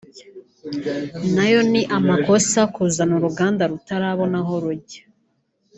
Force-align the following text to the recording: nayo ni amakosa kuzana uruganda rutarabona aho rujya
nayo 1.35 1.59
ni 1.71 1.81
amakosa 1.97 2.59
kuzana 2.73 3.13
uruganda 3.19 3.63
rutarabona 3.71 4.37
aho 4.41 4.53
rujya 4.63 5.03